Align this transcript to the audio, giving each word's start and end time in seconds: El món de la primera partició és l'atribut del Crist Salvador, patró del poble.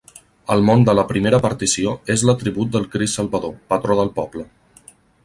El 0.53 0.63
món 0.67 0.85
de 0.85 0.93
la 0.99 1.03
primera 1.11 1.39
partició 1.43 1.93
és 2.15 2.23
l'atribut 2.29 2.71
del 2.77 2.87
Crist 2.97 3.19
Salvador, 3.21 3.55
patró 3.75 3.99
del 4.01 4.11
poble. 4.21 4.49